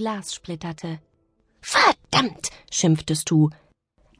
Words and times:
Glas 0.00 0.32
splitterte. 0.32 0.98
Verdammt, 1.60 2.48
schimpfte 2.70 3.14
Stu. 3.14 3.50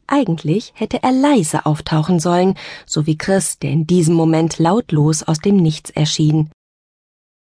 Eigentlich 0.07 0.75
hätte 0.77 1.03
er 1.03 1.11
leise 1.11 1.65
auftauchen 1.65 2.21
sollen, 2.21 2.59
so 2.85 3.07
wie 3.07 3.17
Chris, 3.17 3.59
der 3.59 3.71
in 3.71 3.87
diesem 3.87 4.15
Moment 4.15 4.59
lautlos 4.59 5.23
aus 5.23 5.39
dem 5.39 5.57
Nichts 5.57 5.89
erschien. 5.89 6.51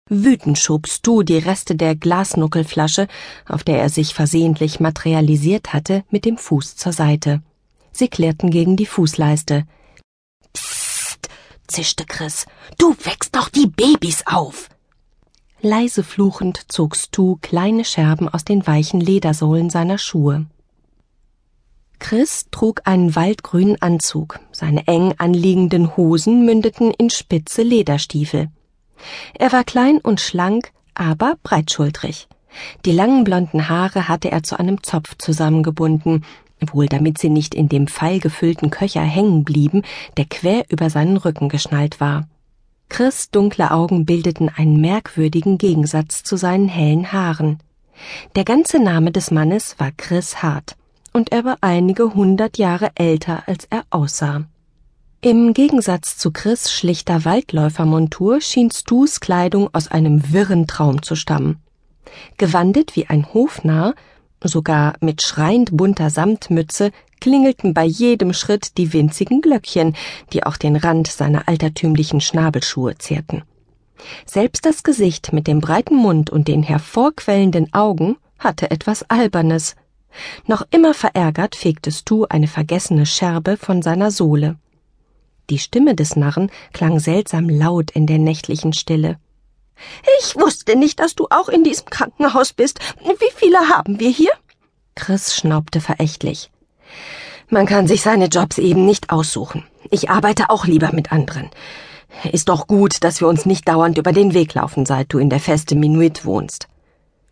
Wütend 0.08 0.58
schob 0.58 0.88
Stu 0.88 1.22
die 1.22 1.36
Reste 1.36 1.76
der 1.76 1.94
Glasnuckelflasche, 1.94 3.08
auf 3.46 3.62
der 3.62 3.78
er 3.78 3.90
sich 3.90 4.14
versehentlich 4.14 4.80
materialisiert 4.80 5.74
hatte, 5.74 6.02
mit 6.08 6.24
dem 6.24 6.38
Fuß 6.38 6.76
zur 6.76 6.94
Seite. 6.94 7.42
Sie 7.92 8.08
klirrten 8.08 8.50
gegen 8.50 8.78
die 8.78 8.86
Fußleiste. 8.86 9.66
Psst, 10.54 11.28
zischte 11.66 12.06
Chris, 12.06 12.46
du 12.78 12.96
wächst 13.04 13.36
doch 13.36 13.50
die 13.50 13.66
Babys 13.66 14.22
auf. 14.24 14.70
Leise 15.62 16.02
fluchend 16.02 16.72
zog 16.72 16.96
Stu 16.96 17.36
kleine 17.42 17.84
Scherben 17.84 18.28
aus 18.30 18.44
den 18.44 18.66
weichen 18.66 18.98
Ledersohlen 18.98 19.68
seiner 19.68 19.98
Schuhe. 19.98 20.46
Chris 21.98 22.46
trug 22.50 22.80
einen 22.84 23.14
waldgrünen 23.14 23.80
Anzug, 23.82 24.40
seine 24.52 24.86
eng 24.86 25.14
anliegenden 25.18 25.98
Hosen 25.98 26.46
mündeten 26.46 26.92
in 26.92 27.10
spitze 27.10 27.62
Lederstiefel. 27.62 28.48
Er 29.38 29.52
war 29.52 29.64
klein 29.64 29.98
und 29.98 30.22
schlank, 30.22 30.72
aber 30.94 31.34
breitschultrig. 31.42 32.26
Die 32.86 32.92
langen 32.92 33.24
blonden 33.24 33.68
Haare 33.68 34.08
hatte 34.08 34.30
er 34.30 34.42
zu 34.42 34.58
einem 34.58 34.82
Zopf 34.82 35.16
zusammengebunden, 35.18 36.24
wohl 36.72 36.86
damit 36.86 37.18
sie 37.18 37.28
nicht 37.28 37.54
in 37.54 37.68
dem 37.68 37.86
pfeilgefüllten 37.86 38.70
Köcher 38.70 39.02
hängen 39.02 39.44
blieben, 39.44 39.82
der 40.16 40.24
quer 40.24 40.64
über 40.70 40.88
seinen 40.88 41.18
Rücken 41.18 41.50
geschnallt 41.50 42.00
war. 42.00 42.26
Chris' 42.90 43.30
dunkle 43.30 43.70
Augen 43.70 44.04
bildeten 44.04 44.50
einen 44.50 44.80
merkwürdigen 44.80 45.56
Gegensatz 45.56 46.22
zu 46.22 46.36
seinen 46.36 46.68
hellen 46.68 47.12
Haaren. 47.12 47.60
Der 48.34 48.44
ganze 48.44 48.78
Name 48.78 49.12
des 49.12 49.30
Mannes 49.30 49.76
war 49.78 49.92
Chris 49.96 50.42
Hart, 50.42 50.76
und 51.14 51.32
er 51.32 51.44
war 51.44 51.58
einige 51.62 52.14
hundert 52.14 52.58
Jahre 52.58 52.90
älter, 52.96 53.44
als 53.46 53.66
er 53.70 53.84
aussah. 53.90 54.44
Im 55.22 55.54
Gegensatz 55.54 56.18
zu 56.18 56.30
Chris 56.30 56.72
schlichter 56.72 57.24
Waldläufermontur 57.24 58.40
schien 58.40 58.70
Stus 58.70 59.20
Kleidung 59.20 59.70
aus 59.72 59.88
einem 59.88 60.32
wirren 60.32 60.66
Traum 60.66 61.02
zu 61.02 61.14
stammen. 61.14 61.58
Gewandet 62.38 62.96
wie 62.96 63.06
ein 63.06 63.32
Hofnarr, 63.32 63.94
sogar 64.42 64.94
mit 65.00 65.22
schreiend 65.22 65.76
bunter 65.76 66.10
Samtmütze, 66.10 66.90
klingelten 67.20 67.74
bei 67.74 67.84
jedem 67.84 68.32
Schritt 68.32 68.76
die 68.78 68.92
winzigen 68.92 69.40
Glöckchen, 69.40 69.96
die 70.32 70.44
auch 70.44 70.56
den 70.56 70.76
Rand 70.76 71.08
seiner 71.08 71.48
altertümlichen 71.48 72.20
Schnabelschuhe 72.20 72.96
zierten. 72.98 73.42
Selbst 74.24 74.64
das 74.64 74.82
Gesicht 74.82 75.32
mit 75.32 75.46
dem 75.46 75.60
breiten 75.60 75.96
Mund 75.96 76.30
und 76.30 76.48
den 76.48 76.62
hervorquellenden 76.62 77.72
Augen 77.74 78.16
hatte 78.38 78.70
etwas 78.70 79.08
Albernes. 79.08 79.76
Noch 80.46 80.66
immer 80.70 80.94
verärgert 80.94 81.54
fegte 81.54 81.92
Stu 81.92 82.24
eine 82.28 82.48
vergessene 82.48 83.06
Scherbe 83.06 83.56
von 83.56 83.82
seiner 83.82 84.10
Sohle. 84.10 84.56
Die 85.50 85.58
Stimme 85.58 85.94
des 85.94 86.16
Narren 86.16 86.50
klang 86.72 87.00
seltsam 87.00 87.48
laut 87.48 87.90
in 87.90 88.06
der 88.06 88.18
nächtlichen 88.18 88.72
Stille. 88.72 89.18
Ich 90.20 90.36
wusste 90.36 90.76
nicht, 90.76 91.00
dass 91.00 91.14
du 91.14 91.26
auch 91.30 91.48
in 91.48 91.64
diesem 91.64 91.86
Krankenhaus 91.86 92.52
bist. 92.52 92.80
Wie 93.02 93.32
viele 93.34 93.58
haben 93.68 93.98
wir 93.98 94.10
hier? 94.10 94.32
Chris 94.94 95.34
schnaubte 95.34 95.80
verächtlich. 95.80 96.50
Man 97.48 97.66
kann 97.66 97.86
sich 97.86 98.02
seine 98.02 98.26
Jobs 98.26 98.58
eben 98.58 98.84
nicht 98.84 99.10
aussuchen. 99.10 99.64
Ich 99.90 100.10
arbeite 100.10 100.50
auch 100.50 100.66
lieber 100.66 100.92
mit 100.92 101.12
anderen. 101.12 101.50
Ist 102.32 102.48
doch 102.48 102.66
gut, 102.66 103.02
dass 103.02 103.20
wir 103.20 103.28
uns 103.28 103.46
nicht 103.46 103.68
dauernd 103.68 103.98
über 103.98 104.12
den 104.12 104.34
Weg 104.34 104.54
laufen, 104.54 104.86
seit 104.86 105.12
du 105.12 105.18
in 105.18 105.30
der 105.30 105.40
Feste 105.40 105.74
Minuit 105.74 106.24
wohnst. 106.24 106.68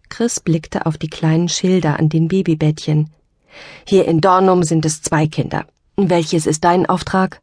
Chris 0.09 0.41
blickte 0.41 0.87
auf 0.87 0.99
die 0.99 1.11
kleinen 1.11 1.49
Schilder 1.49 1.99
an 1.99 2.09
den 2.09 2.29
Babybettchen. 2.29 3.11
Hier 3.87 4.07
in 4.07 4.21
Dornum 4.21 4.63
sind 4.63 4.85
es 4.85 5.03
zwei 5.03 5.27
Kinder. 5.27 5.67
Welches 5.97 6.47
ist 6.47 6.65
dein 6.65 6.87
Auftrag? 6.87 7.41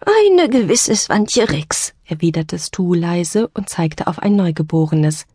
Eine 0.00 0.48
gewisse 0.48 0.94
Swantje 0.94 1.48
Rix, 1.48 1.94
erwiderte 2.04 2.58
Stu 2.58 2.94
leise 2.94 3.48
und 3.48 3.68
zeigte 3.68 4.06
auf 4.06 4.18
ein 4.18 4.36
Neugeborenes. 4.36 5.26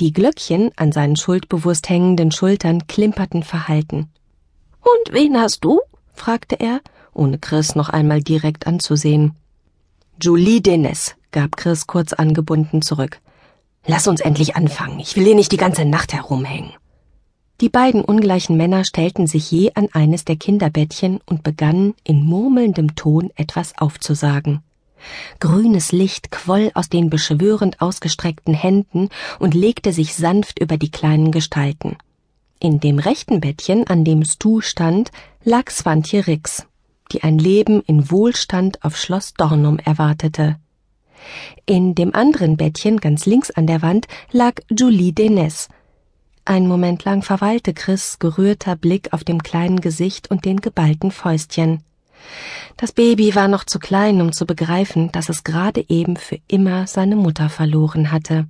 Die 0.00 0.12
Glöckchen 0.12 0.70
an 0.76 0.90
seinen 0.90 1.16
schuldbewusst 1.16 1.88
hängenden 1.88 2.32
Schultern 2.32 2.86
klimperten 2.88 3.42
verhalten. 3.42 4.10
Und 4.82 5.14
wen 5.14 5.38
hast 5.38 5.64
du? 5.64 5.80
fragte 6.12 6.56
er, 6.60 6.80
ohne 7.14 7.38
Chris 7.38 7.74
noch 7.74 7.88
einmal 7.88 8.22
direkt 8.22 8.66
anzusehen. 8.66 9.34
Julie 10.20 10.60
Dennis, 10.60 11.16
gab 11.30 11.56
Chris 11.56 11.86
kurz 11.86 12.12
angebunden 12.12 12.82
zurück. 12.82 13.20
Lass 13.86 14.06
uns 14.06 14.20
endlich 14.20 14.54
anfangen. 14.54 15.00
Ich 15.00 15.16
will 15.16 15.24
hier 15.24 15.34
nicht 15.34 15.50
die 15.50 15.56
ganze 15.56 15.84
Nacht 15.84 16.12
herumhängen. 16.12 16.72
Die 17.60 17.68
beiden 17.68 18.04
ungleichen 18.04 18.56
Männer 18.56 18.84
stellten 18.84 19.26
sich 19.26 19.50
je 19.50 19.72
an 19.74 19.88
eines 19.92 20.24
der 20.24 20.36
Kinderbettchen 20.36 21.20
und 21.26 21.42
begannen 21.42 21.94
in 22.04 22.24
murmelndem 22.24 22.96
Ton 22.96 23.30
etwas 23.36 23.78
aufzusagen. 23.78 24.62
Grünes 25.40 25.92
Licht 25.92 26.30
quoll 26.30 26.70
aus 26.74 26.88
den 26.88 27.10
beschwörend 27.10 27.80
ausgestreckten 27.80 28.54
Händen 28.54 29.08
und 29.38 29.54
legte 29.54 29.92
sich 29.92 30.14
sanft 30.14 30.60
über 30.60 30.76
die 30.76 30.90
kleinen 30.90 31.32
Gestalten. 31.32 31.96
In 32.62 32.78
dem 32.78 33.00
rechten 33.00 33.40
Bettchen, 33.40 33.88
an 33.88 34.04
dem 34.04 34.24
Stu 34.24 34.60
stand, 34.60 35.10
lag 35.42 35.68
Swantje 35.68 36.28
Rix, 36.28 36.64
die 37.10 37.24
ein 37.24 37.36
Leben 37.36 37.82
in 37.82 38.08
Wohlstand 38.08 38.84
auf 38.84 38.96
Schloss 38.96 39.34
Dornum 39.34 39.80
erwartete. 39.80 40.60
In 41.66 41.96
dem 41.96 42.14
anderen 42.14 42.56
Bettchen, 42.56 42.98
ganz 42.98 43.26
links 43.26 43.50
an 43.50 43.66
der 43.66 43.82
Wand, 43.82 44.06
lag 44.30 44.60
Julie 44.70 45.12
Denes, 45.12 45.70
ein 46.44 46.68
Moment 46.68 47.04
lang 47.04 47.22
verweilte 47.22 47.74
Chris 47.74 48.20
gerührter 48.20 48.76
Blick 48.76 49.12
auf 49.12 49.24
dem 49.24 49.42
kleinen 49.42 49.80
Gesicht 49.80 50.30
und 50.30 50.44
den 50.44 50.60
geballten 50.60 51.10
Fäustchen. 51.10 51.82
Das 52.76 52.92
Baby 52.92 53.34
war 53.34 53.48
noch 53.48 53.64
zu 53.64 53.80
klein, 53.80 54.20
um 54.20 54.32
zu 54.32 54.46
begreifen, 54.46 55.10
dass 55.10 55.28
es 55.28 55.42
gerade 55.42 55.84
eben 55.88 56.16
für 56.16 56.38
immer 56.46 56.86
seine 56.86 57.16
Mutter 57.16 57.48
verloren 57.48 58.12
hatte. 58.12 58.46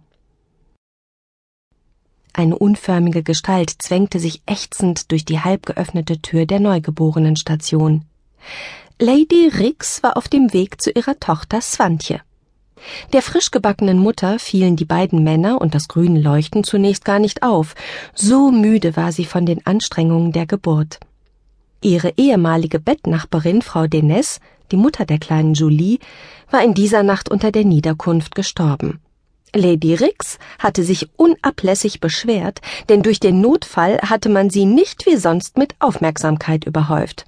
Eine 2.35 2.59
unförmige 2.59 3.23
Gestalt 3.23 3.71
zwängte 3.79 4.19
sich 4.19 4.43
ächzend 4.47 5.11
durch 5.11 5.25
die 5.25 5.41
halb 5.41 5.67
geöffnete 5.67 6.21
Tür 6.23 6.47
der 6.47 6.61
Neugeborenenstation. 6.61 8.05
Lady 8.99 9.49
Rix 9.49 10.03
war 10.03 10.17
auf 10.17 10.29
dem 10.29 10.53
Weg 10.53 10.81
zu 10.81 10.91
ihrer 10.91 11.19
Tochter 11.21 11.61
Swantje. 11.61 12.21
Der 13.13 13.23
frisch 13.23 13.51
gebackenen 13.51 13.99
Mutter 13.99 14.39
fielen 14.39 14.77
die 14.77 14.85
beiden 14.85 15.23
Männer 15.23 15.61
und 15.61 15.75
das 15.75 15.89
grüne 15.89 16.21
Leuchten 16.21 16.65
zunächst 16.65 17.05
gar 17.05 17.19
nicht 17.19 17.43
auf, 17.43 17.75
so 18.15 18.51
müde 18.51 18.97
war 18.97 19.13
sie 19.13 19.25
von 19.25 19.47
den 19.47 19.65
Anstrengungen 19.67 20.33
der 20.33 20.47
Geburt. 20.47 20.99
Ihre 21.81 22.15
ehemalige 22.17 22.81
Bettnachbarin 22.81 23.61
Frau 23.61 23.87
Denes, 23.87 24.41
die 24.71 24.77
Mutter 24.77 25.05
der 25.05 25.19
kleinen 25.19 25.55
Julie, 25.55 25.99
war 26.51 26.65
in 26.65 26.75
dieser 26.75 27.03
Nacht 27.03 27.29
unter 27.29 27.53
der 27.53 27.65
Niederkunft 27.65 28.35
gestorben. 28.35 29.01
Lady 29.55 29.95
Rix 29.95 30.39
hatte 30.59 30.83
sich 30.83 31.11
unablässig 31.17 32.01
beschwert, 32.01 32.61
denn 32.89 33.03
durch 33.03 33.21
den 33.21 33.41
Notfall 33.41 33.99
hatte 34.01 34.29
man 34.29 34.51
sie 34.51 34.65
nicht 34.65 35.07
wie 35.07 35.17
sonst 35.17 35.59
mit 35.59 35.75
Aufmerksamkeit 35.79 36.65
überhäuft. 36.65 37.27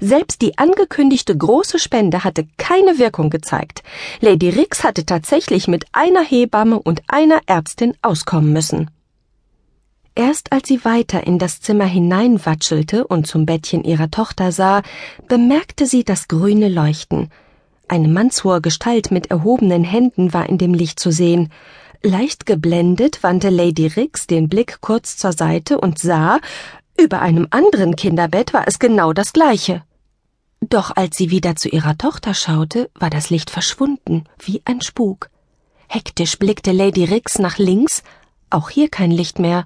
Selbst 0.00 0.42
die 0.42 0.58
angekündigte 0.58 1.36
große 1.36 1.78
Spende 1.78 2.24
hatte 2.24 2.46
keine 2.58 2.98
Wirkung 2.98 3.30
gezeigt. 3.30 3.82
Lady 4.20 4.50
Rix 4.50 4.84
hatte 4.84 5.06
tatsächlich 5.06 5.68
mit 5.68 5.86
einer 5.92 6.22
Hebamme 6.22 6.78
und 6.78 7.02
einer 7.06 7.40
Ärztin 7.46 7.94
auskommen 8.02 8.52
müssen. 8.52 8.90
Erst 10.16 10.52
als 10.52 10.68
sie 10.68 10.84
weiter 10.84 11.24
in 11.26 11.38
das 11.38 11.60
Zimmer 11.60 11.86
hineinwatschelte 11.86 13.06
und 13.06 13.26
zum 13.26 13.46
Bettchen 13.46 13.84
ihrer 13.84 14.10
Tochter 14.10 14.50
sah, 14.50 14.82
bemerkte 15.28 15.86
sie 15.86 16.04
das 16.04 16.26
grüne 16.26 16.68
Leuchten. 16.68 17.30
Eine 17.90 18.06
mannshohe 18.06 18.60
Gestalt 18.60 19.10
mit 19.10 19.32
erhobenen 19.32 19.82
Händen 19.82 20.32
war 20.32 20.48
in 20.48 20.58
dem 20.58 20.74
Licht 20.74 21.00
zu 21.00 21.10
sehen. 21.10 21.50
Leicht 22.04 22.46
geblendet 22.46 23.24
wandte 23.24 23.50
Lady 23.50 23.88
Rix 23.88 24.28
den 24.28 24.48
Blick 24.48 24.80
kurz 24.80 25.16
zur 25.16 25.32
Seite 25.32 25.80
und 25.80 25.98
sah, 25.98 26.38
über 26.96 27.20
einem 27.20 27.48
anderen 27.50 27.96
Kinderbett 27.96 28.54
war 28.54 28.68
es 28.68 28.78
genau 28.78 29.12
das 29.12 29.32
gleiche. 29.32 29.82
Doch 30.60 30.94
als 30.94 31.16
sie 31.16 31.30
wieder 31.30 31.56
zu 31.56 31.68
ihrer 31.68 31.98
Tochter 31.98 32.32
schaute, 32.32 32.90
war 32.94 33.10
das 33.10 33.28
Licht 33.28 33.50
verschwunden, 33.50 34.22
wie 34.38 34.62
ein 34.64 34.80
Spuk. 34.82 35.28
Hektisch 35.88 36.38
blickte 36.38 36.70
Lady 36.70 37.02
Rix 37.02 37.40
nach 37.40 37.58
links, 37.58 38.04
auch 38.50 38.70
hier 38.70 38.88
kein 38.88 39.10
Licht 39.10 39.40
mehr. 39.40 39.64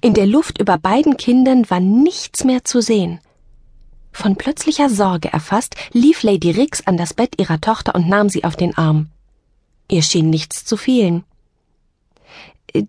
In 0.00 0.14
der 0.14 0.26
Luft 0.26 0.58
über 0.58 0.76
beiden 0.76 1.16
Kindern 1.18 1.70
war 1.70 1.78
nichts 1.78 2.42
mehr 2.42 2.64
zu 2.64 2.82
sehen. 2.82 3.20
Von 4.14 4.36
plötzlicher 4.36 4.88
Sorge 4.88 5.30
erfasst, 5.32 5.74
lief 5.92 6.22
Lady 6.22 6.52
Rix 6.52 6.86
an 6.86 6.96
das 6.96 7.12
Bett 7.12 7.34
ihrer 7.38 7.60
Tochter 7.60 7.96
und 7.96 8.08
nahm 8.08 8.28
sie 8.28 8.44
auf 8.44 8.54
den 8.54 8.74
Arm. 8.78 9.08
Ihr 9.90 10.02
schien 10.02 10.30
nichts 10.30 10.64
zu 10.64 10.76
fehlen. 10.76 11.24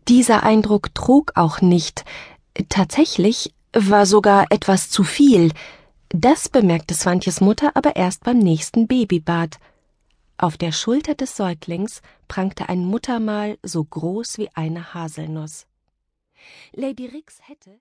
Dieser 0.08 0.44
Eindruck 0.44 0.94
trug 0.94 1.32
auch 1.36 1.62
nicht. 1.62 2.06
Tatsächlich 2.70 3.54
war 3.74 4.06
sogar 4.06 4.46
etwas 4.52 4.92
zu 4.92 5.04
viel. 5.04 5.52
Das 6.10 6.48
bemerkte 6.48 6.94
Swantjes 6.94 7.42
Mutter 7.42 7.72
aber 7.74 7.96
erst 7.96 8.24
beim 8.24 8.38
nächsten 8.38 8.88
Babybad. 8.88 9.58
Auf 10.38 10.58
der 10.58 10.72
Schulter 10.72 11.16
des 11.16 11.36
Säuglings 11.36 12.04
prangte 12.28 12.70
ein 12.70 12.86
Muttermal 12.86 13.58
so 13.64 13.84
groß 13.84 14.38
wie 14.38 14.50
eine 14.54 14.94
Haselnuss. 14.94 15.66
Lady 16.72 17.08
Rix 17.08 17.40
hätte 17.42 17.72